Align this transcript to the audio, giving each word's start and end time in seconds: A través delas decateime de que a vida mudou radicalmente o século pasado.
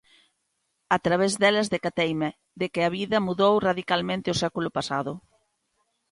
A 0.95 0.97
través 1.05 1.33
delas 1.43 1.67
decateime 1.75 2.29
de 2.59 2.67
que 2.73 2.81
a 2.83 2.93
vida 2.97 3.17
mudou 3.27 3.53
radicalmente 3.67 4.33
o 4.33 4.39
século 4.43 4.69
pasado. 4.77 5.11